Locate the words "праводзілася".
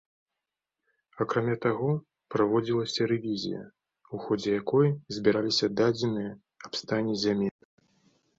2.35-3.01